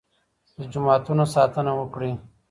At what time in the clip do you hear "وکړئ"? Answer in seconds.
1.79-2.11